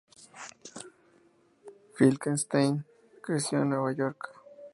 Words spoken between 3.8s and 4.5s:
York.